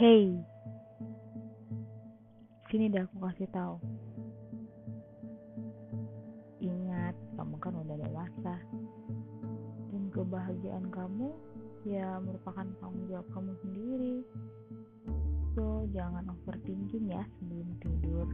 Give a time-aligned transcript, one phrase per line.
[0.00, 0.32] Hey,
[2.72, 3.76] sini deh aku kasih tahu.
[6.64, 8.56] Ingat, kamu kan udah dewasa.
[9.92, 11.36] Dan kebahagiaan kamu
[11.84, 14.16] ya merupakan tanggung jawab kamu sendiri.
[15.52, 18.24] So, jangan overthinking ya sebelum tidur.